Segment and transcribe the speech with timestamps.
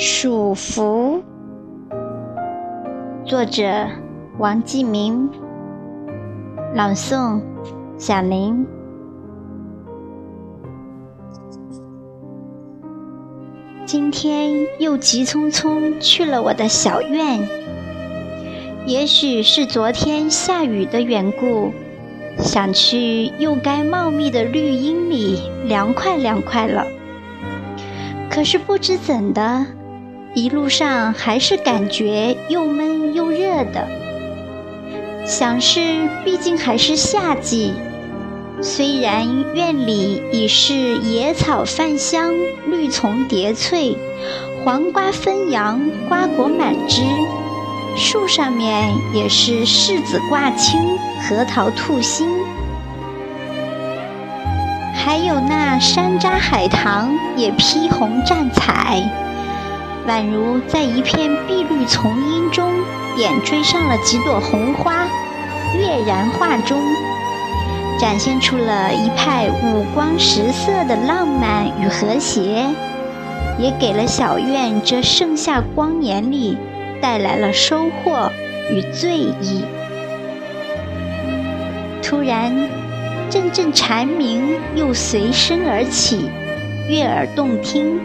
[0.00, 1.20] 暑伏，
[3.24, 3.64] 作者
[4.38, 5.28] 王继明，
[6.72, 7.40] 朗诵
[7.98, 8.64] 小林。
[13.84, 17.40] 今天又急匆匆去了我的小院，
[18.86, 21.72] 也许是昨天下雨的缘故，
[22.38, 26.86] 想去又该茂密的绿荫里凉快凉快了。
[28.30, 29.66] 可是不知怎的。
[30.38, 33.88] 一路上还是感觉又闷又热的，
[35.26, 37.72] 想是毕竟还是夏季，
[38.62, 42.32] 虽然院里已是野草泛香、
[42.68, 43.96] 绿丛叠翠、
[44.64, 47.02] 黄瓜纷扬、瓜果满枝，
[47.96, 50.80] 树上面也是柿子挂青、
[51.20, 52.28] 核桃吐新，
[54.94, 59.02] 还有那山楂海棠也披红绽彩。
[60.08, 62.72] 宛如在一片碧绿丛荫中
[63.14, 65.06] 点缀上了几朵红花，
[65.76, 66.80] 跃然画中，
[68.00, 72.64] 展现出了一派五光十色的浪漫与和谐，
[73.58, 76.56] 也给了小院这盛夏光年里
[77.02, 78.32] 带来了收获
[78.70, 79.62] 与醉意。
[82.02, 82.56] 突然，
[83.28, 86.30] 阵阵蝉鸣又随声而起，
[86.88, 88.00] 悦耳动听。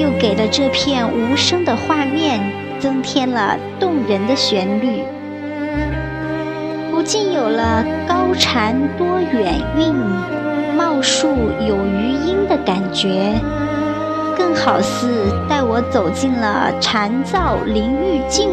[0.00, 2.40] 又给了这片无声的画面
[2.78, 5.02] 增添了动人的旋律，
[6.90, 9.94] 不禁有了高蝉多远韵，
[10.76, 11.28] 茂树
[11.66, 13.34] 有余音的感觉，
[14.36, 15.08] 更好似
[15.48, 18.48] 带我走进了蝉噪林愈静，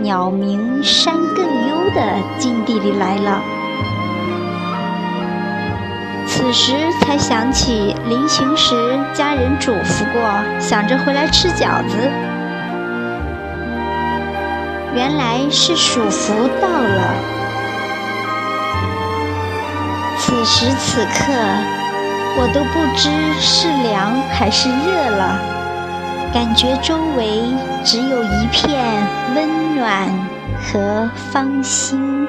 [0.00, 2.02] 鸟鸣山更幽的
[2.38, 3.40] 境地里来了。
[6.36, 8.76] 此时才想起临行时
[9.14, 10.20] 家人嘱咐过，
[10.60, 11.96] 想着回来吃饺子。
[14.94, 17.14] 原来是暑伏到了。
[20.18, 21.32] 此时此刻，
[22.36, 23.08] 我都不知
[23.40, 25.40] 是凉还是热了，
[26.34, 27.44] 感觉周围
[27.82, 28.78] 只有一片
[29.34, 30.06] 温暖
[30.60, 32.28] 和芳心。